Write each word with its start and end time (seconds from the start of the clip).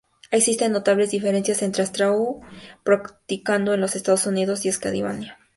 Existen 0.31 0.71
notables 0.71 1.11
diferencias 1.11 1.61
entre 1.61 1.83
"Ásatrú" 1.83 2.41
practicado 2.83 3.75
en 3.75 3.81
los 3.81 3.95
Estados 3.95 4.25
Unidos 4.25 4.65
y 4.65 4.69
Escandinavia. 4.69 5.37